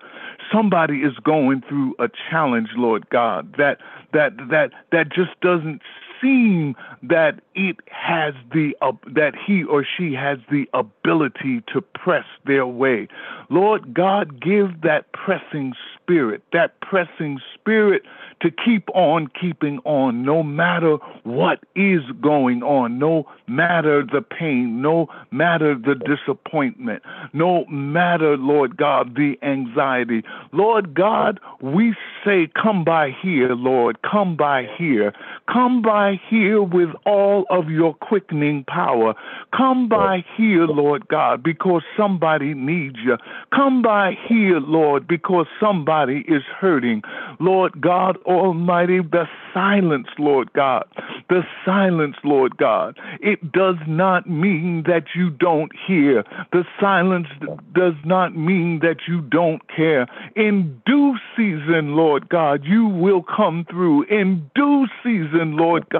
Somebody 0.52 1.00
is 1.00 1.14
going 1.24 1.64
through 1.68 1.96
a 2.00 2.08
challenge, 2.30 2.70
Lord 2.76 3.10
God, 3.10 3.56
that 3.58 3.80
that 4.14 4.38
that 4.50 4.72
that 4.92 5.10
just 5.12 5.40
doesn't 5.42 5.82
seem 6.22 6.76
that 7.04 7.40
it 7.56 7.78
has 7.88 8.34
the 8.54 8.76
uh, 8.82 8.92
that 9.08 9.34
he 9.36 9.64
or 9.64 9.86
she 9.86 10.14
has 10.14 10.40
the 10.52 10.68
ability 10.74 11.64
to 11.74 11.82
press 11.82 12.26
their 12.46 12.66
way. 12.66 13.08
Lord 13.50 13.94
God, 13.94 14.42
give 14.42 14.82
that 14.82 15.12
pressing 15.14 15.74
spirit, 15.96 16.44
that 16.54 16.80
pressing 16.82 17.40
spirit 17.54 18.04
to 18.42 18.52
keep 18.52 18.88
on 18.94 19.28
keeping 19.28 19.80
on, 19.84 20.24
no 20.24 20.44
matter 20.44 20.98
what 21.24 21.60
is 21.76 22.02
going 22.22 22.62
on, 22.62 23.00
no 23.00 23.28
matter 23.48 24.04
the 24.04 24.22
pain, 24.22 24.82
no 24.82 25.08
matter 25.32 25.76
the 25.76 25.96
disappointment, 25.96 27.02
no 27.34 27.66
matter, 27.66 28.38
Lord 28.38 28.78
God, 28.78 29.16
the 29.16 29.38
anxiety. 29.42 30.24
Lord 30.52 30.94
God, 30.94 31.40
we 31.62 31.96
say, 32.24 32.48
Come 32.62 32.84
by 32.84 33.12
here, 33.22 33.56
Lord, 33.56 34.02
come 34.02 34.36
by 34.36 34.68
here. 34.78 35.14
Come 35.52 35.82
by 35.82 36.07
here 36.14 36.62
with 36.62 36.90
all 37.06 37.46
of 37.50 37.70
your 37.70 37.94
quickening 37.94 38.64
power. 38.66 39.14
Come 39.56 39.88
by 39.90 40.24
here, 40.36 40.66
Lord 40.66 41.08
God, 41.08 41.44
because 41.44 41.84
somebody 41.96 42.54
needs 42.54 42.98
you. 43.04 43.18
Come 43.54 43.82
by 43.82 44.18
here, 44.28 44.60
Lord, 44.60 45.08
because 45.08 45.48
somebody 45.60 46.24
is 46.28 46.44
hurting. 46.60 47.02
Lord 47.40 47.82
God 47.82 48.18
Almighty, 48.26 49.00
the 49.00 49.28
silence, 49.54 50.08
Lord 50.20 50.52
God, 50.54 50.86
the 51.30 51.42
silence, 51.66 52.16
Lord 52.24 52.58
God, 52.58 52.98
it 53.22 53.52
does 53.52 53.78
not 53.88 54.30
mean 54.30 54.84
that 54.84 55.06
you 55.16 55.30
don't 55.30 55.72
hear. 55.88 56.24
The 56.52 56.64
silence 56.80 57.28
does 57.74 57.96
not 58.06 58.36
mean 58.36 58.80
that 58.80 59.08
you 59.08 59.22
don't 59.22 59.62
care. 59.68 60.08
In 60.36 60.82
due 60.86 61.16
season, 61.36 61.96
Lord 61.96 62.30
God, 62.30 62.64
you 62.64 62.86
will 62.88 63.24
come 63.24 63.66
through. 63.70 64.04
In 64.04 64.50
due 64.56 64.88
season, 65.04 65.58
Lord 65.58 65.88
God, 65.90 65.97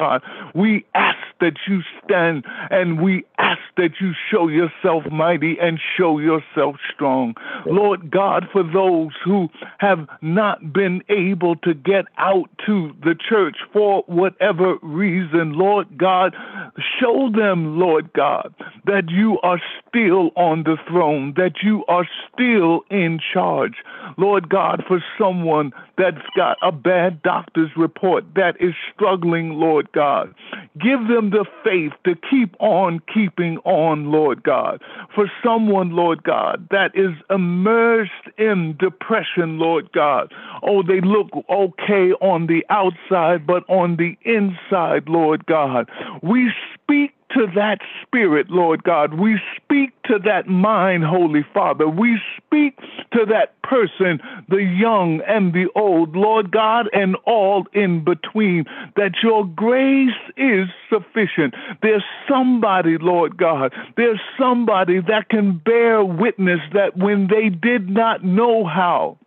we 0.56 0.86
ask 0.96 1.18
that 1.40 1.54
you 1.68 1.82
stand 2.04 2.46
and 2.72 3.02
we 3.02 3.24
ask 3.38 3.62
that 3.78 4.02
you 4.02 4.14
show 4.32 4.48
yourself 4.48 5.04
mighty 5.12 5.58
and 5.60 5.80
show 5.98 6.20
yourself 6.20 6.76
strong. 6.94 7.36
Lord 7.66 8.10
God, 8.10 8.48
for 8.52 8.64
those 8.64 9.12
who 9.24 9.50
have 9.78 10.08
not 10.22 10.74
been 10.74 11.04
able 11.10 11.56
to 11.58 11.74
get 11.74 12.06
out 12.18 12.50
to 12.66 12.92
the 13.04 13.16
church 13.16 13.58
for 13.72 14.04
whatever 14.08 14.78
reason, 14.82 15.54
Lord 15.54 15.98
God, 15.98 16.36
show 17.00 17.30
them, 17.32 17.80
Lord 17.80 18.12
God, 18.14 18.54
that 18.86 19.10
you 19.10 19.40
are 19.44 19.62
still 19.88 20.32
on 20.36 20.64
the 20.64 20.78
throne, 20.88 21.34
that 21.38 21.64
you 21.64 21.86
are 21.88 22.08
still 22.34 22.82
in 22.90 23.20
charge. 23.34 23.76
Lord 24.18 24.50
God, 24.50 24.84
for 24.88 25.04
someone 25.20 25.72
that's 25.98 26.26
got 26.36 26.58
a 26.62 26.72
bad 26.72 27.22
doctor's 27.22 27.72
report 27.76 28.24
that 28.36 28.56
is 28.60 28.74
struggling, 28.94 29.52
Lord 29.54 29.87
God, 29.92 30.34
give 30.80 31.08
them 31.08 31.32
the 31.32 31.46
faith 31.64 31.94
to 32.06 32.16
keep 32.30 32.56
on 32.60 33.02
keeping 33.14 33.58
on, 33.60 34.12
Lord 34.12 34.44
God. 34.44 34.82
For 35.14 35.32
someone, 35.44 35.92
Lord 35.92 36.24
God, 36.24 36.68
that 36.72 36.92
is 36.94 37.12
immersed 37.30 38.12
in 38.38 38.76
depression, 38.78 39.60
Lord 39.60 39.92
God, 39.92 40.34
oh, 40.64 40.84
they 40.84 41.02
look 41.02 41.30
okay 41.50 42.12
on 42.22 42.48
the 42.48 42.66
outside, 42.70 43.46
but 43.48 43.64
on 43.70 43.98
the 43.98 44.16
inside, 44.24 45.10
Lord 45.10 45.46
God, 45.46 45.90
we 46.22 46.52
speak 46.74 47.17
to 47.34 47.48
that 47.56 47.80
spirit, 48.02 48.50
Lord 48.50 48.84
God. 48.84 49.16
We 49.16 49.40
speak 49.56 49.92
to 50.04 50.20
that 50.20 50.48
mind, 50.48 51.04
Holy 51.04 51.46
Father. 51.54 51.88
We 51.88 52.20
speak 52.38 52.78
to 53.12 53.26
that 53.26 53.62
person, 53.62 54.20
the 54.48 54.64
young 54.64 55.22
and 55.28 55.54
the 55.54 55.68
old, 55.76 56.16
Lord 56.16 56.52
God, 56.52 56.90
and 56.94 57.16
all 57.26 57.66
in 57.74 58.04
between, 58.04 58.66
that 58.96 59.16
your 59.22 59.46
grace 59.46 60.10
is 60.38 60.68
sufficient. 60.90 61.54
There's 61.82 62.04
somebody, 62.30 62.98
Lord 62.98 63.38
God, 63.38 63.74
there's 63.98 64.22
somebody 64.40 65.02
that 65.02 65.30
can 65.30 65.58
bear 65.58 66.04
witness 66.04 66.62
that 66.74 66.98
when 66.98 67.28
they 67.28 67.50
did 67.50 67.90
not 67.90 68.24
know 68.24 68.66
how, 68.66 69.18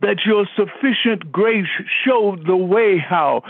that 0.00 0.24
your 0.26 0.46
sufficient 0.56 1.30
grace 1.30 1.66
showed 2.04 2.46
the 2.46 2.56
way 2.56 2.98
how, 2.98 3.42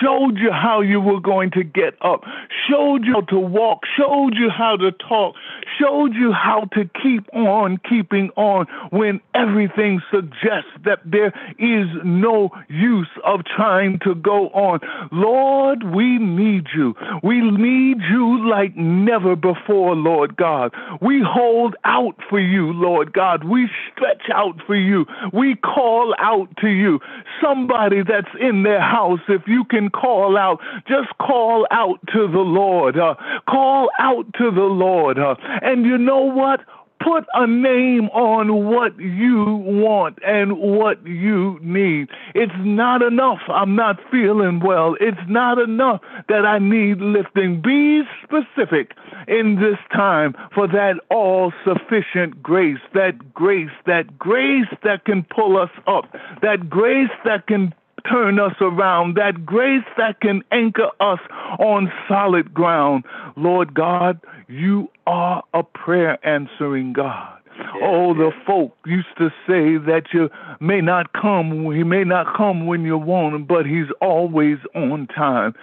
showed 0.00 0.38
you 0.38 0.50
how 0.52 0.80
you 0.80 1.00
were 1.00 1.20
going 1.20 1.50
to 1.52 1.62
get 1.64 1.94
up, 2.02 2.24
showed 2.68 3.04
you 3.04 3.14
how 3.14 3.20
to 3.22 3.38
walk, 3.38 3.82
showed 3.96 4.34
you 4.34 4.50
how 4.50 4.76
to 4.76 4.92
talk, 4.92 5.34
showed 5.78 6.14
you 6.14 6.32
how 6.32 6.64
to 6.72 6.88
keep 7.02 7.32
on 7.34 7.78
keeping 7.88 8.30
on 8.36 8.66
when 8.90 9.20
everything 9.34 10.00
suggests 10.10 10.70
that 10.84 11.00
there 11.04 11.32
is 11.58 11.86
no 12.04 12.50
use 12.68 13.08
of 13.24 13.40
trying 13.44 13.98
to 14.00 14.14
go 14.14 14.48
on. 14.48 14.80
Lord, 15.12 15.82
we 15.94 16.18
need 16.18 16.66
you. 16.74 16.94
We 17.22 17.40
need 17.40 17.98
you 18.10 18.48
like 18.48 18.76
never 18.76 19.36
before, 19.36 19.94
Lord 19.94 20.36
God. 20.36 20.74
We 21.00 21.22
hold 21.26 21.76
out 21.84 22.16
for 22.28 22.40
you, 22.40 22.72
Lord 22.72 23.12
God. 23.12 23.44
We 23.44 23.68
stretch 23.92 24.30
out 24.32 24.56
for 24.66 24.76
you. 24.76 25.06
We 25.32 25.56
call 25.56 25.77
out 26.18 26.48
to 26.60 26.68
you. 26.68 27.00
Somebody 27.42 28.02
that's 28.02 28.30
in 28.40 28.62
their 28.62 28.80
house, 28.80 29.20
if 29.28 29.42
you 29.46 29.64
can 29.64 29.90
call 29.90 30.36
out, 30.36 30.60
just 30.86 31.08
call 31.18 31.66
out 31.70 32.00
to 32.12 32.28
the 32.28 32.38
Lord. 32.38 32.98
Uh, 32.98 33.14
call 33.48 33.90
out 33.98 34.26
to 34.34 34.50
the 34.50 34.60
Lord. 34.60 35.18
Uh, 35.18 35.36
and 35.62 35.84
you 35.84 35.98
know 35.98 36.20
what? 36.20 36.60
Put 37.00 37.24
a 37.34 37.46
name 37.46 38.08
on 38.08 38.66
what 38.66 38.98
you 38.98 39.44
want 39.64 40.18
and 40.26 40.58
what 40.58 41.04
you 41.06 41.58
need. 41.62 42.08
It's 42.34 42.52
not 42.58 43.02
enough. 43.02 43.40
I'm 43.48 43.76
not 43.76 43.98
feeling 44.10 44.60
well. 44.60 44.96
It's 45.00 45.18
not 45.28 45.58
enough 45.58 46.00
that 46.28 46.44
I 46.44 46.58
need 46.58 47.00
lifting. 47.00 47.60
Be 47.62 48.02
specific 48.22 48.92
in 49.26 49.56
this 49.56 49.78
time 49.92 50.34
for 50.54 50.66
that 50.68 50.94
all 51.10 51.52
sufficient 51.64 52.42
grace, 52.42 52.78
that 52.94 53.34
grace, 53.34 53.70
that 53.86 54.18
grace 54.18 54.68
that 54.82 55.04
can 55.04 55.24
pull 55.24 55.56
us 55.56 55.70
up, 55.86 56.04
that 56.42 56.68
grace 56.68 57.10
that 57.24 57.46
can 57.46 57.74
turn 58.10 58.38
us 58.38 58.54
around, 58.60 59.16
that 59.16 59.44
grace 59.44 59.84
that 59.96 60.20
can 60.20 60.42
anchor 60.52 60.90
us 61.00 61.18
on 61.58 61.92
solid 62.08 62.54
ground. 62.54 63.04
Lord 63.36 63.74
God, 63.74 64.20
you 64.48 64.90
are 65.06 65.42
a 65.54 65.62
prayer 65.62 66.18
answering 66.26 66.94
God. 66.94 67.37
Oh, 67.82 68.14
the 68.14 68.30
folk 68.46 68.76
used 68.86 69.16
to 69.18 69.30
say 69.46 69.76
that 69.86 70.04
you 70.12 70.30
may 70.60 70.80
not 70.80 71.12
come, 71.12 71.70
he 71.72 71.82
may 71.82 72.04
not 72.04 72.36
come 72.36 72.66
when 72.66 72.82
you 72.82 72.98
want 72.98 73.34
him, 73.34 73.44
but 73.44 73.66
he's 73.66 73.88
always 74.00 74.58
on 74.74 75.06
time. 75.08 75.54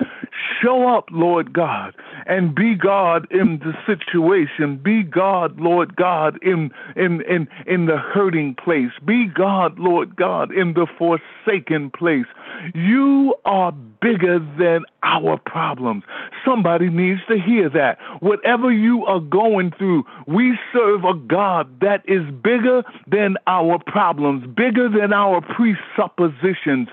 Show 0.62 0.88
up, 0.88 1.06
Lord 1.12 1.54
God, 1.54 1.94
and 2.26 2.56
be 2.56 2.76
God 2.76 3.28
in 3.32 3.60
the 3.60 3.74
situation. 3.86 4.78
Be 4.78 5.04
God, 5.04 5.60
Lord 5.60 5.96
God, 5.96 6.38
in 6.42 6.72
in 6.96 7.22
in 7.22 7.48
in 7.66 7.86
the 7.86 7.98
hurting 7.98 8.56
place. 8.56 8.92
Be 9.06 9.28
God, 9.28 9.80
Lord 9.80 10.16
God, 10.16 10.52
in 10.52 10.74
the 10.74 10.88
forsaken 10.98 11.92
place. 11.92 12.26
You 12.74 13.36
are 13.46 13.72
bigger 13.72 14.40
than 14.40 14.86
our 15.04 15.38
problems. 15.38 16.04
Somebody 16.46 16.90
needs 16.90 17.22
to 17.28 17.38
hear 17.40 17.70
that. 17.70 17.98
Whatever 18.22 18.72
you 18.72 19.06
are 19.06 19.20
going 19.20 19.72
through, 19.78 20.04
we 20.28 20.58
serve 20.74 21.04
a 21.04 21.14
God 21.14 21.80
that 21.86 22.02
is 22.06 22.24
bigger 22.42 22.82
than 23.08 23.36
our 23.46 23.78
problems, 23.86 24.44
bigger 24.58 24.90
than 24.90 25.14
our 25.14 25.40
presuppositions, 25.40 26.88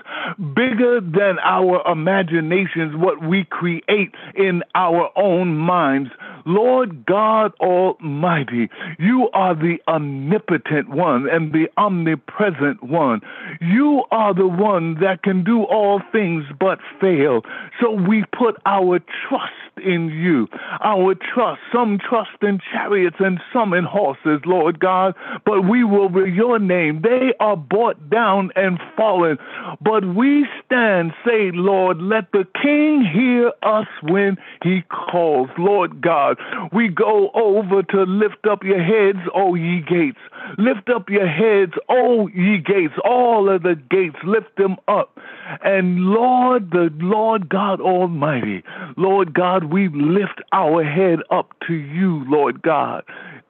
bigger 0.53 1.01
than 1.01 1.39
our 1.43 1.81
imaginations, 1.91 2.95
what 2.95 3.27
we 3.27 3.43
create 3.45 4.13
in 4.35 4.61
our 4.75 5.09
own 5.15 5.57
minds. 5.57 6.11
Lord 6.45 7.05
God 7.05 7.53
Almighty, 7.59 8.69
you 8.99 9.29
are 9.33 9.55
the 9.55 9.77
omnipotent 9.87 10.89
one 10.89 11.29
and 11.29 11.53
the 11.53 11.67
omnipresent 11.77 12.83
one. 12.83 13.21
You 13.61 14.03
are 14.11 14.33
the 14.33 14.47
one 14.47 14.95
that 15.01 15.23
can 15.23 15.43
do 15.43 15.63
all 15.63 16.01
things 16.11 16.43
but 16.59 16.79
fail. 16.99 17.41
So 17.81 17.91
we 17.91 18.23
put 18.37 18.57
our 18.65 18.99
trust 19.27 19.53
in 19.83 20.09
you. 20.09 20.47
Our 20.83 21.15
trust, 21.15 21.61
some 21.73 21.97
trust 21.97 22.41
in 22.41 22.59
chariots 22.71 23.17
and 23.19 23.39
some 23.51 23.73
in 23.73 23.83
horses, 23.83 24.41
Lord 24.45 24.79
God, 24.79 25.15
but 25.45 25.67
we 25.67 25.83
will 25.83 26.09
be 26.09 26.31
your 26.31 26.59
name. 26.59 27.01
They 27.01 27.33
are 27.39 27.57
brought 27.57 28.09
down 28.09 28.51
and 28.55 28.79
fallen, 28.95 29.37
but 29.81 30.05
we 30.05 30.45
stand, 30.65 31.13
say, 31.25 31.51
Lord, 31.53 32.01
let 32.01 32.31
the 32.31 32.45
King 32.61 33.03
hear 33.03 33.51
us 33.63 33.87
when 34.03 34.37
he 34.63 34.83
calls, 34.89 35.49
Lord 35.57 36.01
God. 36.01 36.32
We 36.71 36.87
go 36.89 37.29
over 37.33 37.83
to 37.83 38.03
lift 38.03 38.45
up 38.49 38.63
your 38.63 38.83
heads, 38.83 39.19
O 39.33 39.55
ye 39.55 39.81
gates. 39.81 40.19
Lift 40.57 40.89
up 40.89 41.09
your 41.09 41.27
heads, 41.27 41.73
O 41.89 42.27
ye 42.27 42.57
gates, 42.57 42.93
all 43.03 43.49
of 43.49 43.63
the 43.63 43.75
gates, 43.75 44.17
lift 44.23 44.55
them 44.57 44.75
up. 44.87 45.17
And 45.63 45.99
Lord, 46.05 46.71
the 46.71 46.89
Lord 46.99 47.49
God 47.49 47.81
Almighty, 47.81 48.63
Lord 48.97 49.33
God, 49.33 49.65
we 49.65 49.89
lift 49.89 50.41
our 50.51 50.83
head 50.83 51.19
up 51.31 51.53
to 51.67 51.73
you, 51.73 52.23
Lord 52.27 52.61
God, 52.61 53.03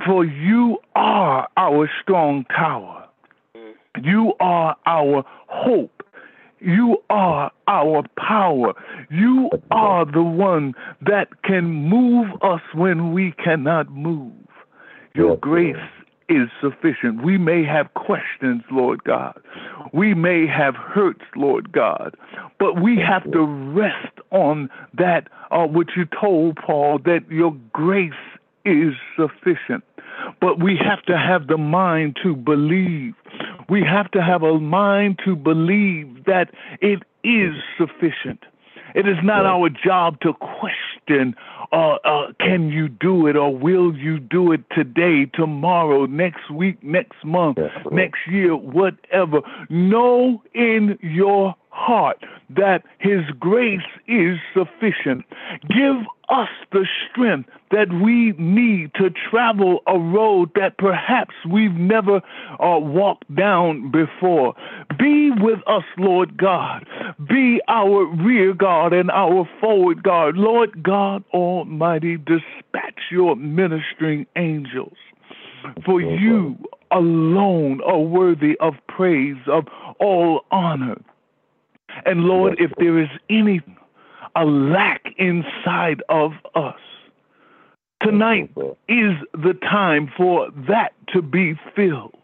for 0.06 0.26
you 0.26 0.78
are 0.96 1.48
our 1.58 1.90
strong 2.02 2.46
tower. 2.46 3.08
Mm. 3.56 3.74
You 4.04 4.34
are 4.40 4.76
our 4.86 5.24
hope. 5.48 6.03
You 6.64 6.98
are 7.10 7.52
our 7.68 8.04
power. 8.18 8.74
You 9.10 9.50
are 9.72 10.06
the 10.06 10.24
one 10.24 10.74
that 11.02 11.44
can 11.44 11.66
move 11.66 12.28
us 12.42 12.62
when 12.74 13.12
we 13.12 13.34
cannot 13.34 13.92
move. 13.92 14.32
Your 15.14 15.36
grace 15.36 15.76
is 16.30 16.48
sufficient. 16.62 17.22
We 17.22 17.38
may 17.38 17.66
have 17.66 17.94
questions, 17.96 18.64
Lord 18.72 19.04
God. 19.04 19.38
We 19.92 20.14
may 20.14 20.48
have 20.48 20.76
hurts, 20.76 21.26
Lord 21.36 21.74
God, 21.74 22.16
but 22.60 22.82
we 22.82 22.98
have 22.98 23.30
to 23.32 23.44
rest 23.44 24.20
on 24.32 24.70
that, 24.98 25.28
uh, 25.52 25.68
what 25.68 25.88
you 25.98 26.06
told 26.06 26.56
Paul, 26.56 27.00
that 27.00 27.30
your 27.30 27.54
grace 27.74 28.14
is 28.66 28.94
sufficient. 29.18 29.84
But 30.40 30.62
we 30.64 30.78
have 30.78 31.04
to 31.04 31.18
have 31.18 31.48
the 31.48 31.58
mind 31.58 32.18
to 32.24 32.36
believe. 32.36 33.14
We 33.70 33.82
have 33.84 34.12
to 34.12 34.22
have 34.22 34.44
a 34.44 34.60
mind 34.60 35.20
to 35.26 35.36
believe 35.36 36.26
that 36.26 36.52
it 36.82 37.04
is 37.24 37.54
sufficient. 37.78 38.44
It 38.96 39.08
is 39.08 39.18
not 39.24 39.46
our 39.46 39.70
job 39.70 40.20
to 40.22 40.34
question, 40.34 41.36
uh, 41.72 41.96
uh, 42.06 42.34
can 42.40 42.70
you 42.70 42.88
do 42.88 43.26
it 43.26 43.36
or 43.36 43.56
will 43.56 43.96
you 43.96 44.20
do 44.20 44.52
it 44.52 44.62
today, 44.70 45.26
tomorrow, 45.34 46.06
next 46.06 46.52
week, 46.52 46.84
next 46.84 47.26
month, 47.26 47.58
next 47.92 48.20
year, 48.30 48.56
whatever. 48.56 49.42
Know 49.70 50.44
in 50.54 51.00
your 51.02 51.56
heart 51.74 52.24
that 52.50 52.84
His 53.00 53.22
grace 53.40 53.82
is 54.08 54.38
sufficient. 54.54 55.26
Give 55.68 56.06
us 56.30 56.50
the 56.72 56.88
strength 57.10 57.50
that 57.72 57.92
we 57.92 58.32
need 58.38 58.92
to 58.96 59.10
travel 59.30 59.82
a 59.88 59.98
road 59.98 60.52
that 60.56 60.78
perhaps 60.78 61.34
we've 61.50 61.74
never 61.74 62.18
uh, 62.60 62.80
walked 62.80 63.34
down 63.36 63.92
before. 63.92 64.54
Be 64.98 65.32
with 65.32 65.60
us, 65.68 65.84
Lord 65.98 66.38
God. 66.38 66.86
Be 67.28 67.60
our 67.68 68.06
rear 68.06 68.54
guard 68.54 68.94
and 68.94 69.10
our 69.12 69.50
forward 69.60 70.04
guard. 70.04 70.38
Lord 70.38 70.84
God 70.84 71.24
Almighty, 71.34 72.18
dispatch 72.18 73.02
your 73.12 73.36
ministering 73.36 74.26
angels. 74.36 74.98
For 75.86 76.02
you 76.02 76.58
alone 76.92 77.82
are 77.86 78.00
worthy 78.00 78.58
of 78.60 78.74
praise, 78.88 79.38
of 79.48 79.66
all 80.00 80.42
honor. 80.52 81.02
And 82.06 82.22
Lord, 82.22 82.56
if 82.60 82.72
there 82.78 83.00
is 83.00 83.10
any 83.30 83.62
a 84.36 84.46
lack 84.46 85.06
inside 85.18 86.02
of 86.10 86.32
us, 86.56 86.80
tonight 88.02 88.52
is 88.88 89.14
the 89.34 89.54
time 89.62 90.12
for 90.18 90.50
that 90.68 90.94
to 91.14 91.22
be 91.22 91.54
filled. 91.76 92.18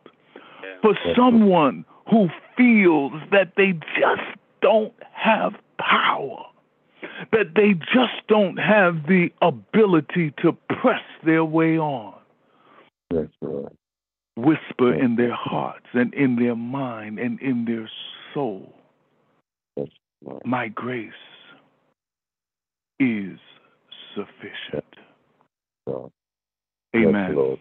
For 0.81 0.97
someone 1.15 1.85
who 2.09 2.29
feels 2.57 3.13
that 3.31 3.53
they 3.57 3.73
just 3.99 4.37
don't 4.61 4.93
have 5.13 5.53
power, 5.77 6.45
that 7.31 7.53
they 7.55 7.73
just 7.73 8.27
don't 8.27 8.57
have 8.57 9.07
the 9.07 9.29
ability 9.41 10.33
to 10.41 10.53
press 10.81 11.03
their 11.25 11.43
way 11.43 11.77
on. 11.77 12.15
Whisper 14.35 14.93
in 14.93 15.17
their 15.17 15.35
hearts 15.35 15.87
and 15.93 16.13
in 16.13 16.37
their 16.37 16.55
mind 16.55 17.19
and 17.19 17.39
in 17.41 17.65
their 17.65 17.89
soul 18.33 18.73
my 20.45 20.67
grace 20.67 21.11
is 22.99 23.39
sufficient. 24.15 24.85
Amen. 26.95 27.35
Amen. 27.35 27.57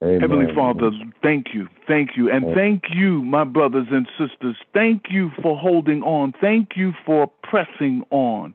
Heavenly 0.00 0.54
Father, 0.54 0.90
thank 1.24 1.46
you, 1.52 1.66
thank 1.88 2.10
you, 2.16 2.30
and 2.30 2.54
thank 2.54 2.84
you, 2.94 3.24
my 3.24 3.42
brothers 3.42 3.88
and 3.90 4.06
sisters. 4.16 4.56
Thank 4.72 5.06
you 5.10 5.30
for 5.42 5.58
holding 5.58 6.02
on. 6.02 6.32
Thank 6.40 6.76
you 6.76 6.92
for 7.04 7.28
pressing 7.42 8.04
on. 8.10 8.54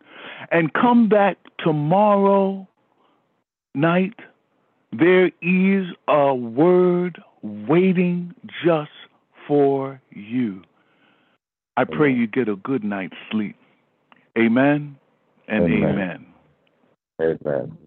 And 0.52 0.72
come 0.74 1.10
back 1.10 1.38
tomorrow 1.60 2.66
night. 3.76 4.13
There 4.98 5.32
is 5.42 5.88
a 6.08 6.34
word 6.34 7.22
waiting 7.42 8.34
just 8.66 8.92
for 9.46 10.00
you. 10.12 10.62
I 11.75 11.86
pray 11.86 12.09
Amen. 12.09 12.21
you 12.21 12.27
get 12.27 12.49
a 12.49 12.55
good 12.55 12.83
night's 12.83 13.15
sleep. 13.31 13.55
Amen 14.38 14.97
and 15.47 15.65
Amen. 15.65 16.25
amen. 17.19 17.39
Amen. 17.45 17.77